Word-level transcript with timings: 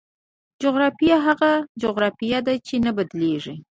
جغرافیه 0.61 1.17
هغه 1.27 1.51
جغرافیه 1.81 2.39
ده 2.45 2.53
چې 2.67 2.75
نه 2.85 2.91
بدلېږي. 2.97 3.55